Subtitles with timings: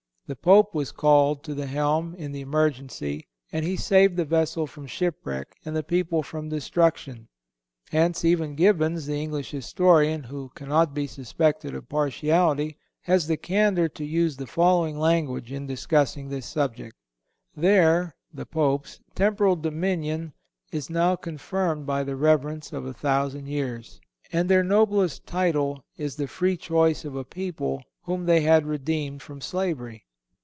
[0.27, 4.65] The Pope was called to the helm in the emergency, and he saved the vessel
[4.65, 7.27] from shipwreck and the people from destruction.
[7.89, 13.89] Hence, even Gibbon, the English historian, who cannot be suspected of partiality, has the candor
[13.89, 16.95] to use the following language in discussing this subject:
[17.53, 20.31] "Their (the Pope's) temporal dominion
[20.71, 23.99] is now confirmed by the reverence of a thousand years,
[24.31, 29.21] and their noblest title is the free choice of a people whom they had redeemed
[29.21, 30.05] from slavery."